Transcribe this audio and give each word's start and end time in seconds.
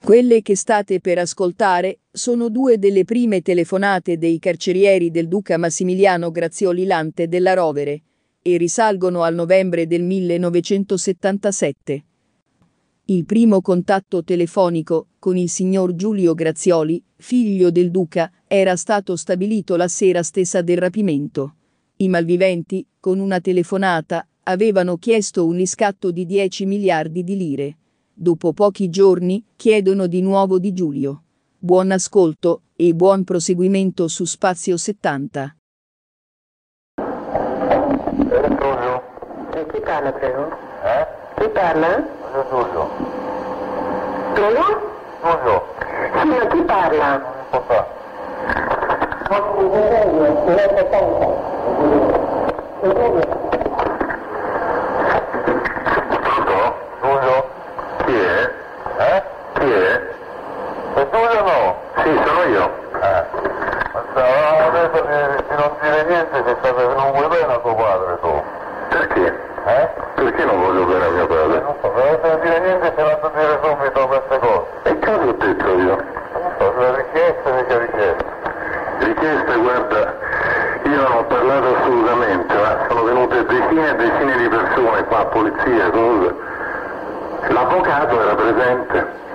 Quelle 0.00 0.42
che 0.42 0.54
state 0.56 1.00
per 1.00 1.18
ascoltare 1.18 1.98
sono 2.10 2.48
due 2.48 2.78
delle 2.78 3.04
prime 3.04 3.42
telefonate 3.42 4.16
dei 4.16 4.38
carcerieri 4.38 5.10
del 5.10 5.28
duca 5.28 5.58
Massimiliano 5.58 6.30
Grazioli 6.30 6.86
Lante 6.86 7.28
della 7.28 7.52
Rovere 7.52 8.02
e 8.40 8.56
risalgono 8.56 9.22
al 9.22 9.34
novembre 9.34 9.86
del 9.86 10.02
1977. 10.04 12.04
Il 13.06 13.26
primo 13.26 13.60
contatto 13.60 14.24
telefonico 14.24 15.08
con 15.18 15.36
il 15.36 15.50
signor 15.50 15.94
Giulio 15.94 16.32
Grazioli, 16.32 17.02
figlio 17.16 17.70
del 17.70 17.90
duca, 17.90 18.32
era 18.46 18.76
stato 18.76 19.14
stabilito 19.14 19.76
la 19.76 19.88
sera 19.88 20.22
stessa 20.22 20.62
del 20.62 20.78
rapimento. 20.78 21.56
I 21.96 22.08
malviventi, 22.08 22.86
con 22.98 23.18
una 23.18 23.40
telefonata, 23.40 24.26
avevano 24.44 24.96
chiesto 24.96 25.44
un 25.44 25.56
riscatto 25.56 26.10
di 26.10 26.24
10 26.24 26.64
miliardi 26.64 27.22
di 27.24 27.36
lire. 27.36 27.76
Dopo 28.20 28.52
pochi 28.52 28.90
giorni 28.90 29.44
chiedono 29.54 30.08
di 30.08 30.20
nuovo 30.22 30.58
di 30.58 30.72
Giulio. 30.72 31.22
Buon 31.56 31.92
ascolto 31.92 32.62
e 32.74 32.92
buon 32.92 33.22
proseguimento 33.22 34.08
su 34.08 34.24
Spazio 34.24 34.76
70. 34.76 35.54
Giulio? 38.16 39.02
Eh, 39.54 39.66
chi 39.72 39.80
parla, 39.80 40.10
prego? 40.10 40.48
Eh? 40.82 41.06
Chi 41.38 41.48
parla? 41.50 41.96
Io 41.96 42.46
Giulio. 42.50 42.90
Prego? 44.34 44.64
Giulio, 45.22 45.62
Sì, 46.20 46.26
ma 46.26 46.46
chi 46.48 46.62
parla? 46.62 47.18
non 47.52 47.62
fa. 47.68 47.86
Pronto? 55.28 56.76
Giulio? 57.00 57.56
Chi 58.04 58.14
è? 58.14 58.50
Eh? 58.98 59.22
Chi 59.54 59.70
è? 59.70 60.00
Giulio 61.28 61.42
o 61.42 61.44
no? 61.44 61.76
Sì, 62.02 62.20
sono 62.24 62.42
io. 62.44 62.70
Eh. 63.02 63.24
Ma 63.92 64.02
stavamo 64.10 64.70
detto 64.70 65.00
di, 65.02 65.44
di 65.48 65.54
non 65.56 65.72
dire 65.80 66.04
niente 66.04 66.42
che 66.42 66.56
state, 66.58 66.86
non 66.94 67.12
vuoi 67.12 67.28
bene 67.28 67.52
a 67.52 67.58
tuo 67.58 67.74
padre 67.74 68.18
tu. 68.20 68.42
Perché? 68.88 69.40
Eh? 69.66 69.88
Perché 70.14 70.44
non 70.44 70.60
voglio 70.60 70.84
bene 70.86 71.04
a 71.04 71.08
mio 71.10 71.26
padre? 71.26 71.60
Non 71.60 71.74
so, 71.82 71.92
non 71.92 72.18
devo 72.22 72.36
dire 72.36 72.60
niente 72.60 72.92
se 72.96 73.02
a 73.02 73.30
dire 73.34 73.58
subito 73.62 74.06
queste 74.06 74.38
cose. 74.38 74.66
E 74.84 74.98
cosa 75.00 75.20
ho 75.20 75.32
detto 75.32 75.68
io? 75.78 75.96
Non 76.32 76.52
so, 76.58 76.74
le 76.78 76.96
richieste, 76.96 77.52
mica 77.52 77.78
richieste. 77.78 78.24
Richieste, 78.98 79.56
guarda, 79.56 80.14
io 80.84 81.02
non 81.02 81.12
ho 81.12 81.24
parlato 81.24 81.76
assolutamente, 81.76 82.54
ma 82.54 82.86
sono 82.88 83.02
venute 83.04 83.44
decine 83.44 83.90
e 83.90 83.94
decine 83.96 84.36
di 84.38 84.48
persone 84.48 85.04
qua, 85.04 85.26
polizia, 85.26 85.90
cose. 85.90 86.34
L'avvocato 87.48 88.22
era 88.22 88.34
presente. 88.34 89.26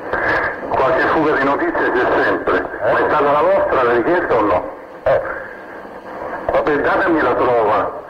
Qualche 0.83 1.07
fuga 1.07 1.31
di 1.35 1.43
notizie 1.45 1.91
c'è 1.93 2.23
sempre. 2.23 2.59
Ma 2.59 2.97
è 2.97 3.03
stata 3.07 3.31
la 3.31 3.41
vostra 3.41 3.83
la 3.83 3.91
richiesta 3.93 4.35
o 4.35 4.41
no? 4.41 4.69
Eh. 5.03 5.21
Vabbè, 6.51 6.75
datemi 6.81 7.21
la 7.21 7.33
prova. 7.35 8.01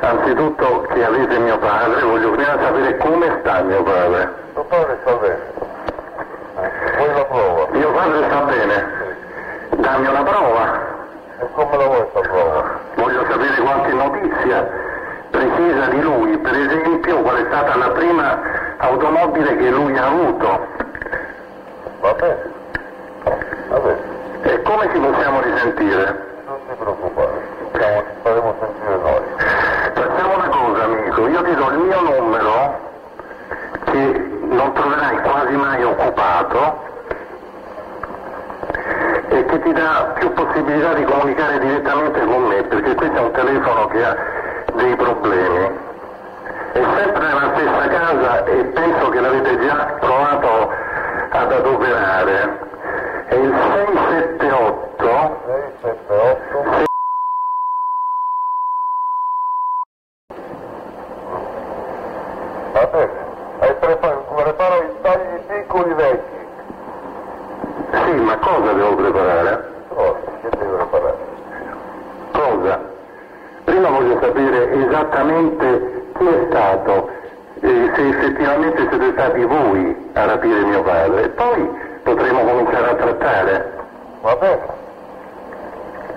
Anzitutto 0.00 0.80
che 0.92 1.04
avete 1.04 1.38
mio 1.38 1.58
padre, 1.58 2.02
voglio 2.02 2.32
prima 2.32 2.58
sapere 2.60 2.96
come 2.96 3.38
sta 3.38 3.62
mio 3.62 3.84
padre. 3.84 4.34
Tuo 4.52 4.64
padre 4.64 4.98
sta 5.02 5.12
bene. 5.12 5.38
Vuoi 6.96 7.14
la 7.14 7.24
prova? 7.24 7.66
Mio 7.70 7.92
padre 7.92 8.24
sta 8.26 8.40
bene. 8.40 8.88
Dammi 9.76 10.06
una 10.08 10.22
prova. 10.24 10.80
E 11.38 11.46
come 11.52 11.76
la 11.76 11.86
vuoi 11.86 12.06
sta 12.10 12.20
prova? 12.20 12.80
Voglio 12.96 13.26
sapere 13.30 13.62
qualche 13.62 13.92
notizia 13.92 14.70
precisa 15.30 15.86
di 15.86 16.00
lui, 16.00 16.36
per 16.38 16.54
esempio 16.56 17.22
qual 17.22 17.36
è 17.36 17.44
stata 17.46 17.76
la 17.76 17.90
prima 17.90 18.40
automobile 18.78 19.56
che 19.56 19.70
lui 19.70 19.96
ha 19.96 20.06
avuto. 20.06 20.90
Va 22.02 22.12
bene. 22.14 22.50
Va 23.68 23.78
bene. 23.78 24.00
E 24.42 24.62
come 24.62 24.90
ci 24.92 24.98
possiamo 24.98 25.40
risentire? 25.40 26.30
Non 26.46 26.58
ti 26.68 26.74
preoccupare, 26.76 27.42
ci 27.70 27.78
faremo 28.22 28.54
sentire 28.58 28.96
noi. 28.96 29.22
Facciamo 29.94 30.34
una 30.34 30.48
cosa 30.48 30.82
amico, 30.82 31.28
io 31.28 31.42
ti 31.42 31.54
do 31.54 31.70
il 31.70 31.78
mio 31.78 32.00
numero 32.00 32.90
che 33.84 34.38
non 34.48 34.72
troverai 34.72 35.20
quasi 35.22 35.54
mai 35.54 35.84
occupato 35.84 36.90
e 39.28 39.44
che 39.44 39.62
ti 39.62 39.72
dà 39.72 40.12
più 40.18 40.32
possibilità 40.32 40.94
di 40.94 41.04
comunicare 41.04 41.60
direttamente 41.60 42.20
con 42.24 42.42
me, 42.42 42.62
perché 42.64 42.94
questo 42.96 43.16
è 43.16 43.20
un 43.20 43.30
telefono 43.30 43.86
che 43.86 44.04
ha 44.04 44.16
dei 44.74 44.96
problemi. 44.96 45.90
È 46.72 46.80
sempre 46.96 47.26
nella 47.26 47.52
stessa 47.54 47.88
casa 47.88 48.44
e 48.44 48.64
penso 48.64 49.08
che 49.10 49.20
l'avete 49.20 49.66
già 49.66 49.96
provato 50.00 50.81
ad 51.42 51.52
adoperare. 51.52 52.70
È 53.26 53.34
il 53.34 53.52
678 53.52 55.40
678 55.80 56.90
Va 62.72 62.86
bene, 62.86 63.12
hai 63.58 63.74
preparato 63.74 64.82
i 64.84 65.00
tagli 65.02 65.38
piccoli 65.46 65.94
vecchi. 65.94 66.40
Sì, 67.90 68.12
ma 68.20 68.38
cosa 68.38 68.72
devo 68.72 68.94
preparare? 68.94 69.70
Cosa? 69.88 70.18
Che 70.40 70.56
devo 70.58 70.76
preparare? 70.76 71.16
Cosa? 72.32 72.80
Prima 73.64 73.88
voglio 73.90 74.18
sapere 74.20 74.72
esattamente 74.72 76.10
chi 76.16 76.26
è 76.26 76.46
stato, 76.48 77.10
e 77.64 77.92
se 77.94 78.08
effettivamente 78.08 78.88
siete 78.88 79.12
stati 79.12 79.44
voi 79.44 80.10
a 80.14 80.24
rapire 80.24 80.64
mio 80.64 80.82
padre, 80.82 81.22
e 81.22 81.28
poi 81.28 81.70
potremo 82.02 82.40
cominciare 82.40 82.90
a 82.90 82.94
trattare. 82.94 83.72
Va 84.20 84.36
bene. 84.36 84.60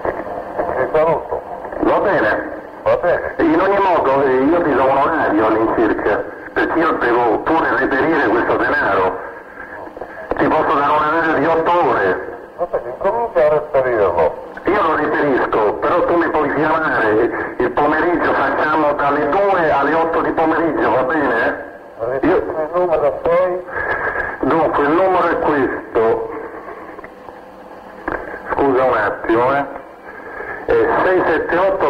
Ti 0.01 0.87
saluto. 0.91 1.41
Va 1.81 1.99
bene. 1.99 2.53
Va 2.81 2.97
bene. 2.97 3.33
In 3.37 3.59
ogni 3.59 3.77
modo 3.77 4.23
eh, 4.23 4.43
io 4.43 4.61
ti 4.63 4.73
do 4.73 4.83
un 4.85 4.97
orario 4.97 5.45
all'incirca, 5.45 6.23
perché 6.53 6.79
io 6.79 6.91
devo 6.93 7.39
pure 7.39 7.77
reperire 7.77 8.27
questo 8.27 8.55
denaro. 8.55 9.19
Ti 10.37 10.47
posso 10.47 10.73
dare 10.73 10.91
un 10.91 10.97
orario 10.97 11.33
di 11.37 11.45
otto 11.45 11.87
ore. 11.87 12.33
Incomincia 12.57 13.45
a 13.45 13.49
reperirlo. 13.49 14.43
Io 14.63 14.81
lo 14.81 14.95
reperisco, 14.95 15.73
però 15.73 16.05
tu 16.05 16.15
mi 16.15 16.29
puoi 16.29 16.51
chiamare 16.55 17.55
il 17.57 17.71
pomeriggio, 17.71 18.33
facciamo 18.33 18.64
dalle 19.05 19.29
2 19.29 19.71
alle 19.71 19.93
8 19.93 20.21
di 20.21 20.31
pomeriggio, 20.31 20.89
va 20.89 21.03
bene? 21.03 21.73
Io... 22.21 22.37
Il 22.37 22.69
numero 22.73 23.11
poi? 23.21 23.63
Dunque, 24.41 24.83
il 24.83 24.89
numero 24.89 25.27
è 25.27 25.39
questo. 25.39 26.29
Scusa 28.51 28.83
un 28.83 28.97
attimo, 28.97 29.55
eh. 29.55 29.65
È 30.65 30.73
678 31.03 31.87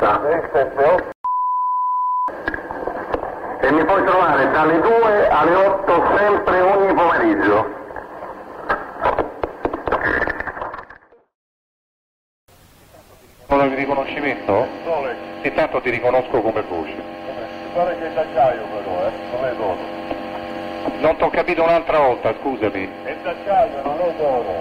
678 0.00 1.10
e 3.60 3.70
mi 3.70 3.84
puoi 3.84 4.04
trovare 4.04 4.50
dalle 4.50 4.80
2 4.80 5.28
alle 5.28 5.54
8 5.54 6.02
sempre 6.16 6.60
ogni 6.60 6.94
pomeriggio. 6.94 7.71
Parola 13.52 13.68
di 13.68 13.74
riconoscimento? 13.74 14.66
Sì, 15.42 15.52
tanto 15.52 15.82
ti 15.82 15.90
riconosco 15.90 16.40
come 16.40 16.62
voce. 16.62 16.94
Guarda 17.74 17.92
che 17.98 18.06
è 18.06 18.10
d'acciaio 18.12 18.62
però, 18.62 19.06
eh, 19.06 19.10
non 19.30 19.44
è 19.44 19.52
d'oro. 19.54 19.78
Non 21.00 21.16
ti 21.16 21.22
ho 21.22 21.28
capito 21.28 21.62
un'altra 21.62 21.98
volta, 21.98 22.32
scusami. 22.40 22.88
È 23.02 23.14
d'acciaio, 23.22 23.82
non 23.82 23.98
è 24.00 24.12
d'oro. 24.16 24.54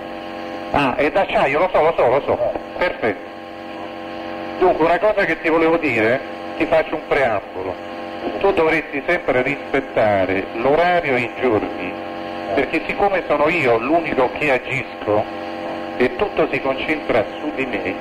Ah, 0.71 0.95
è 0.95 1.09
d'acciaio, 1.09 1.59
lo 1.59 1.69
so, 1.71 1.81
lo 1.81 1.93
so, 1.95 2.07
lo 2.07 2.21
so. 2.25 2.37
Perfetto. 2.77 3.29
Dunque, 4.59 4.83
una 4.83 4.99
cosa 4.99 5.23
che 5.23 5.39
ti 5.39 5.47
volevo 5.47 5.77
dire, 5.77 6.19
ti 6.57 6.65
faccio 6.65 6.95
un 6.95 7.07
preambolo. 7.07 7.73
Tu 8.39 8.51
dovresti 8.51 9.01
sempre 9.07 9.41
rispettare 9.41 10.47
l'orario 10.55 11.15
e 11.15 11.19
i 11.21 11.31
giorni, 11.39 11.93
perché 12.55 12.81
siccome 12.85 13.23
sono 13.25 13.47
io 13.47 13.77
l'unico 13.77 14.29
che 14.33 14.51
agisco 14.51 15.23
e 15.95 16.13
tutto 16.17 16.49
si 16.51 16.59
concentra 16.59 17.23
su 17.39 17.53
di 17.55 17.65
me, 17.65 17.95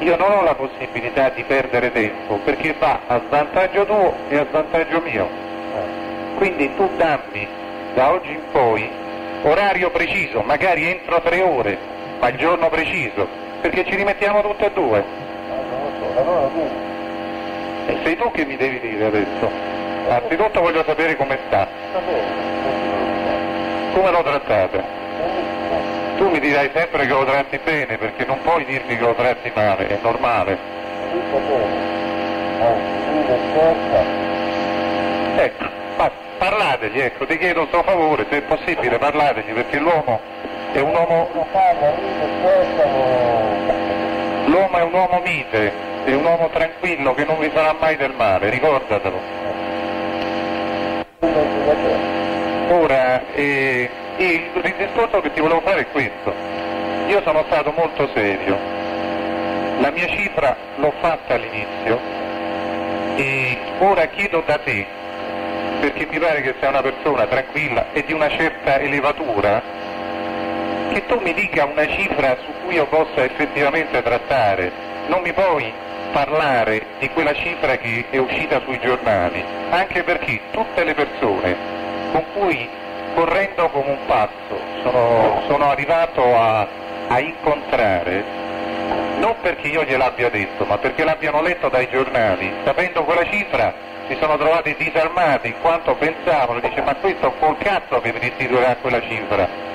io 0.00 0.16
non 0.16 0.30
ho 0.30 0.42
la 0.42 0.54
possibilità 0.54 1.30
di 1.30 1.42
perdere 1.42 1.90
tempo, 1.90 2.36
perché 2.44 2.74
va 2.78 3.00
a 3.06 3.20
svantaggio 3.26 3.84
tuo 3.84 4.14
e 4.28 4.36
a 4.36 4.46
svantaggio 4.48 5.00
mio. 5.00 5.28
Quindi 6.36 6.74
tu 6.76 6.88
dammi 6.96 7.46
da 7.94 8.12
oggi 8.12 8.30
in 8.30 8.42
poi, 8.52 8.88
orario 9.42 9.90
preciso, 9.90 10.42
magari 10.42 10.88
entro 10.88 11.20
tre 11.20 11.42
ore, 11.42 11.76
ma 12.20 12.28
il 12.28 12.36
giorno 12.36 12.68
preciso, 12.68 13.26
perché 13.60 13.84
ci 13.84 13.96
rimettiamo 13.96 14.40
tutte 14.42 14.66
e 14.66 14.70
due. 14.72 15.04
E 17.86 17.96
sei 18.04 18.16
tu 18.16 18.30
che 18.30 18.44
mi 18.44 18.56
devi 18.56 18.78
dire 18.80 19.06
adesso. 19.06 19.50
Anzitutto 20.08 20.60
voglio 20.60 20.84
sapere 20.84 21.16
come 21.16 21.38
sta. 21.46 21.66
Come 23.92 24.10
lo 24.10 24.22
trattate? 24.22 25.07
Tu 26.18 26.28
mi 26.28 26.40
dirai 26.40 26.68
sempre 26.74 27.06
che 27.06 27.12
lo 27.12 27.24
tratti 27.24 27.60
bene, 27.62 27.96
perché 27.96 28.24
non 28.24 28.40
puoi 28.42 28.64
dirmi 28.64 28.96
che 28.96 29.04
lo 29.04 29.14
tratti 29.14 29.52
male, 29.54 29.86
è 29.86 29.98
normale. 30.02 30.58
Ecco, 35.36 35.64
ma 35.96 36.10
parlategli, 36.38 36.98
ecco, 36.98 37.24
ti 37.24 37.38
chiedo 37.38 37.60
un 37.60 37.68
suo 37.68 37.84
favore, 37.84 38.26
se 38.28 38.38
è 38.38 38.42
possibile 38.42 38.98
parlategli, 38.98 39.52
perché 39.52 39.78
l'uomo 39.78 40.18
è 40.72 40.80
un 40.80 40.92
uomo... 40.92 41.28
L'uomo 44.46 44.76
è 44.76 44.82
un 44.82 44.92
uomo 44.92 45.20
mite, 45.24 45.72
è 46.04 46.14
un 46.14 46.24
uomo 46.24 46.48
tranquillo 46.48 47.14
che 47.14 47.24
non 47.24 47.38
vi 47.38 47.48
farà 47.50 47.76
mai 47.78 47.96
del 47.96 48.12
male, 48.16 48.50
ricordatelo. 48.50 49.20
Ora, 52.70 53.22
eh, 53.34 53.88
il 54.24 54.74
discorso 54.76 55.20
che 55.20 55.32
ti 55.32 55.40
volevo 55.40 55.60
fare 55.60 55.82
è 55.82 55.86
questo. 55.90 56.34
Io 57.06 57.22
sono 57.22 57.44
stato 57.46 57.72
molto 57.76 58.08
serio. 58.12 58.56
La 59.80 59.90
mia 59.90 60.08
cifra 60.08 60.56
l'ho 60.76 60.92
fatta 61.00 61.34
all'inizio 61.34 61.98
e 63.16 63.56
ora 63.78 64.06
chiedo 64.06 64.42
da 64.44 64.58
te, 64.58 64.84
perché 65.80 66.06
mi 66.10 66.18
pare 66.18 66.42
che 66.42 66.54
sei 66.58 66.68
una 66.68 66.82
persona 66.82 67.26
tranquilla 67.26 67.86
e 67.92 68.04
di 68.04 68.12
una 68.12 68.28
certa 68.28 68.78
elevatura, 68.80 69.62
che 70.92 71.06
tu 71.06 71.20
mi 71.20 71.32
dica 71.32 71.64
una 71.64 71.86
cifra 71.86 72.36
su 72.44 72.52
cui 72.64 72.74
io 72.74 72.86
possa 72.86 73.24
effettivamente 73.24 74.02
trattare. 74.02 74.70
Non 75.06 75.20
mi 75.22 75.32
puoi 75.32 75.72
parlare 76.12 76.84
di 76.98 77.08
quella 77.10 77.34
cifra 77.34 77.76
che 77.76 78.06
è 78.10 78.16
uscita 78.16 78.60
sui 78.64 78.78
giornali, 78.80 79.44
anche 79.70 80.02
perché 80.02 80.40
tutte 80.50 80.82
le 80.84 80.94
persone 80.94 81.76
con 82.12 82.24
cui 82.32 82.68
correndo 83.14 83.68
come 83.70 83.90
un 83.90 84.06
pazzo. 84.06 84.60
Sono, 84.82 85.42
sono 85.46 85.70
arrivato 85.70 86.22
a, 86.36 86.66
a 87.08 87.18
incontrare, 87.20 88.24
non 89.18 89.34
perché 89.40 89.68
io 89.68 89.84
gliel'abbia 89.84 90.30
detto, 90.30 90.64
ma 90.64 90.78
perché 90.78 91.04
l'abbiano 91.04 91.42
letto 91.42 91.68
dai 91.68 91.88
giornali, 91.90 92.52
sapendo 92.64 93.04
quella 93.04 93.24
cifra 93.24 93.86
si 94.08 94.16
sono 94.18 94.38
trovati 94.38 94.74
disarmati 94.78 95.48
in 95.48 95.60
quanto 95.60 95.94
pensavano, 95.94 96.60
dice 96.60 96.80
ma 96.80 96.94
questo 96.94 97.32
col 97.38 97.58
cazzo 97.58 98.00
che 98.00 98.12
mi 98.12 98.18
restituirà 98.18 98.76
quella 98.80 99.02
cifra. 99.02 99.66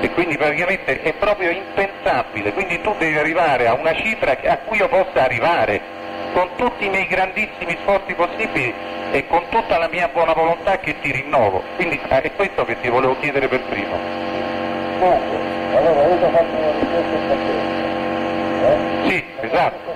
E 0.00 0.10
quindi 0.10 0.36
praticamente 0.36 1.00
è 1.02 1.12
proprio 1.14 1.50
impensabile, 1.50 2.52
quindi 2.52 2.80
tu 2.80 2.94
devi 2.98 3.16
arrivare 3.16 3.66
a 3.66 3.74
una 3.74 3.94
cifra 3.94 4.36
a 4.44 4.56
cui 4.58 4.78
io 4.78 4.88
possa 4.88 5.24
arrivare, 5.24 5.80
con 6.32 6.48
tutti 6.56 6.86
i 6.86 6.88
miei 6.88 7.06
grandissimi 7.06 7.76
sforzi 7.82 8.14
possibili 8.14 8.74
e 9.14 9.28
con 9.28 9.44
tutta 9.48 9.78
la 9.78 9.86
mia 9.86 10.08
buona 10.08 10.32
volontà 10.32 10.78
che 10.78 10.98
ti 10.98 11.12
rinnovo. 11.12 11.62
Quindi 11.76 12.00
eh, 12.08 12.20
è 12.22 12.32
questo 12.34 12.64
che 12.64 12.80
ti 12.80 12.88
volevo 12.88 13.16
chiedere 13.20 13.46
per 13.46 13.60
primo. 13.60 13.96
Dunque, 14.98 15.38
allora 15.76 16.02
io 16.02 16.18
ti 16.18 16.24
ho 16.24 16.30
fatto 16.30 16.56
una 16.56 16.70
richiesta 16.80 17.14
in 17.14 17.28
partenza. 17.28 17.92
Eh? 18.64 19.08
Sì, 19.08 19.24
esatto. 19.40 19.92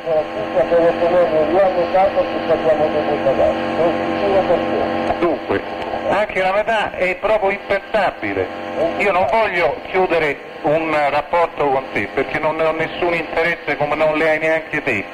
Dunque, 5.18 5.62
anche 6.10 6.40
la 6.40 6.52
metà 6.52 6.92
è 6.92 7.16
proprio 7.16 7.50
impensabile. 7.50 8.46
Io 8.98 9.10
non 9.10 9.26
voglio 9.32 9.80
chiudere 9.90 10.38
un 10.62 10.96
rapporto 11.10 11.66
con 11.66 11.82
te 11.92 12.08
perché 12.14 12.38
non 12.38 12.54
ne 12.54 12.66
ho 12.66 12.72
nessun 12.72 13.14
interesse 13.14 13.76
come 13.76 13.96
non 13.96 14.16
le 14.16 14.30
hai 14.30 14.38
neanche 14.38 14.80
te. 14.80 15.04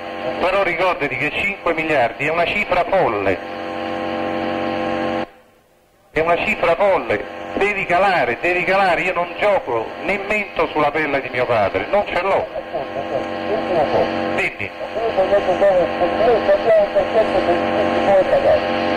Però 0.40 0.62
ricordati 0.62 1.16
che 1.16 1.30
5 1.30 1.72
miliardi 1.72 2.26
è 2.26 2.30
una 2.30 2.44
cifra 2.44 2.84
folle. 2.84 3.63
È 6.14 6.20
una 6.20 6.36
cifra 6.46 6.76
folle, 6.76 7.24
devi 7.54 7.84
calare, 7.86 8.38
devi 8.40 8.62
calare, 8.62 9.00
io 9.00 9.12
non 9.14 9.34
gioco 9.36 9.84
né 10.02 10.16
mento 10.28 10.68
sulla 10.68 10.92
pelle 10.92 11.20
di 11.20 11.28
mio 11.28 11.44
padre, 11.44 11.86
non 11.90 12.06
ce 12.06 12.22
l'ho. 12.22 12.46
Dimmi. 14.36 14.70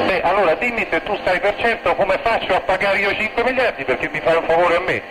Beh, 0.05 0.21
allora 0.21 0.53
dimmi 0.53 0.85
se 0.91 1.01
tu 1.01 1.17
stai 1.21 1.39
per 1.39 1.55
certo 1.57 1.95
come 1.95 2.19
faccio 2.21 2.53
a 2.53 2.61
pagare 2.61 2.99
io 2.99 3.11
5 3.11 3.43
miliardi 3.43 3.83
perché 3.83 4.09
mi 4.09 4.19
fai 4.19 4.35
un 4.35 4.43
favore 4.43 4.75
a 4.75 4.79
me. 4.81 5.01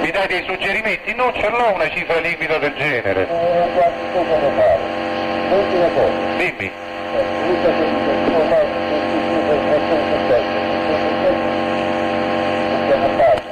Mi 0.00 0.10
dai 0.10 0.26
dei 0.26 0.42
suggerimenti? 0.44 1.12
Non 1.14 1.34
ce 1.34 1.50
l'ho 1.50 1.74
una 1.74 1.90
cifra 1.90 2.18
liquida 2.20 2.56
del 2.56 2.74
genere. 2.76 3.28
Dimmi. 6.38 6.72
Visto 7.10 7.68
che 7.68 7.84
tu 8.24 8.32
ormai 8.32 8.66
non 8.66 9.46
per 9.46 9.58
407, 9.66 10.44
407 10.86 11.60
siamo 12.86 13.04
a 13.04 13.08
casa. 13.16 13.42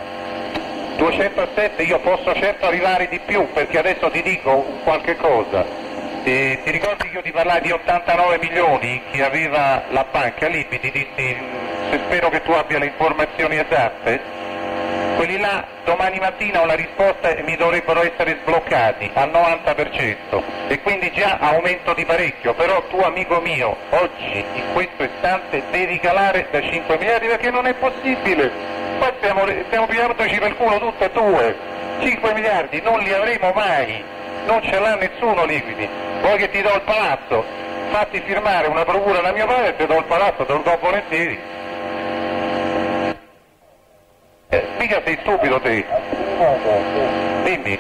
207 1.09 1.83
io 1.85 1.99
posso 2.01 2.35
certo 2.35 2.67
arrivare 2.67 3.09
di 3.09 3.19
più 3.25 3.51
perché 3.53 3.79
adesso 3.79 4.11
ti 4.11 4.21
dico 4.21 4.63
qualche 4.85 5.17
cosa. 5.17 5.65
Eh, 6.23 6.61
ti 6.63 6.71
ricordi 6.71 7.09
che 7.09 7.17
io 7.17 7.23
ti 7.23 7.33
parlai 7.33 7.63
di 7.63 7.71
89 7.71 8.39
milioni 8.39 9.01
che 9.11 9.25
aveva 9.25 9.85
la 9.89 10.05
banca 10.11 10.49
Libi, 10.49 10.79
ti 10.79 10.91
dissi 10.91 11.37
se 11.91 11.99
spero 12.05 12.29
che 12.29 12.43
tu 12.43 12.53
abbia 12.53 12.79
le 12.79 12.87
informazioni 12.87 13.57
esatte? 13.57 14.21
Quelli 15.17 15.39
là 15.39 15.65
domani 15.85 16.19
mattina 16.19 16.61
ho 16.61 16.67
la 16.67 16.75
risposta 16.75 17.35
e 17.35 17.43
mi 17.43 17.57
dovrebbero 17.57 18.03
essere 18.03 18.39
sbloccati 18.43 19.11
al 19.15 19.31
90% 19.31 20.43
e 20.69 20.81
quindi 20.83 21.11
già 21.13 21.39
aumento 21.41 21.95
di 21.95 22.05
parecchio, 22.05 22.53
però 22.53 22.83
tu 22.89 22.99
amico 22.99 23.41
mio 23.41 23.75
oggi 23.91 24.45
in 24.53 24.65
questo 24.75 25.05
istante 25.05 25.63
devi 25.71 25.99
calare 25.99 26.49
da 26.51 26.61
5 26.61 26.99
miliardi 26.99 27.27
perché 27.29 27.51
non 27.51 27.67
è 27.67 27.73
possibile. 27.75 28.78
Qua 28.99 29.13
stiamo, 29.19 29.47
stiamo 29.67 29.87
pigliandoci 29.87 30.39
per 30.39 30.57
culo 30.57 30.79
tutte 30.79 31.05
e 31.05 31.11
due. 31.11 31.57
5 32.01 32.35
miliardi 32.35 32.81
non 32.83 32.99
li 33.01 33.13
avremo 33.13 33.53
mai, 33.55 34.03
non 34.47 34.63
ce 34.63 34.79
l'ha 34.79 34.97
nessuno 34.97 35.45
liquidi. 35.45 35.89
Vuoi 36.21 36.37
che 36.37 36.51
ti 36.51 36.61
do 36.63 36.75
il 36.75 36.83
palazzo? 36.83 37.45
Fatti 37.91 38.21
firmare 38.21 38.67
una 38.67 38.85
procura 38.85 39.21
da 39.21 39.33
mio 39.33 39.47
padre 39.47 39.69
e 39.69 39.77
ti 39.77 39.87
do 39.87 39.99
il 39.99 40.05
palazzo, 40.05 40.45
te 40.45 40.53
lo 40.53 40.63
do 40.63 40.79
volentieri. 40.81 41.39
Eh, 44.51 44.67
mica 44.79 45.01
sei 45.05 45.19
stupido 45.21 45.61
te, 45.61 45.85
dimmi. 47.45 47.79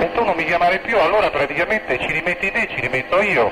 E 0.00 0.12
tu 0.12 0.24
non 0.24 0.34
mi 0.34 0.44
chiamare 0.44 0.78
più, 0.78 0.98
allora 0.98 1.30
praticamente 1.30 1.98
ci 1.98 2.12
rimetti 2.12 2.50
te, 2.50 2.68
ci 2.70 2.80
rimetto 2.80 3.20
io. 3.20 3.50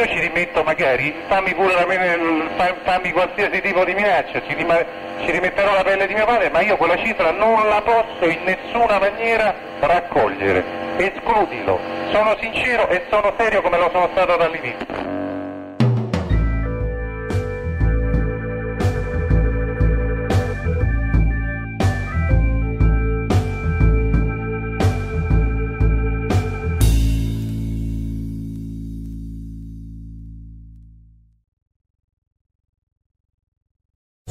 Io 0.00 0.06
ci 0.06 0.18
rimetto 0.18 0.62
magari, 0.62 1.14
fammi 1.28 1.52
pure 1.52 1.74
la 1.74 1.84
pelle- 1.84 2.48
fa- 2.56 2.74
fammi 2.84 3.12
qualsiasi 3.12 3.60
tipo 3.60 3.84
di 3.84 3.92
minaccia, 3.92 4.40
ci, 4.46 4.54
rima- 4.54 4.82
ci 5.22 5.30
rimetterò 5.30 5.74
la 5.74 5.82
pelle 5.82 6.06
di 6.06 6.14
mio 6.14 6.24
padre, 6.24 6.48
ma 6.48 6.62
io 6.62 6.78
quella 6.78 6.96
cifra 6.96 7.32
non 7.32 7.68
la 7.68 7.82
posso 7.82 8.26
in 8.26 8.42
nessuna 8.44 8.98
maniera 8.98 9.54
raccogliere. 9.78 10.64
Escludilo. 10.96 11.78
Sono 12.12 12.34
sincero 12.40 12.88
e 12.88 13.02
sono 13.10 13.34
serio 13.36 13.60
come 13.60 13.76
lo 13.76 13.90
sono 13.92 14.08
stato 14.12 14.36
dall'inizio. 14.36 15.19